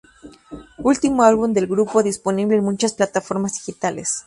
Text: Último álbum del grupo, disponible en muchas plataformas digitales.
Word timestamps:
Último 0.79 1.21
álbum 1.21 1.53
del 1.53 1.67
grupo, 1.67 2.01
disponible 2.01 2.55
en 2.57 2.63
muchas 2.63 2.95
plataformas 2.95 3.53
digitales. 3.53 4.19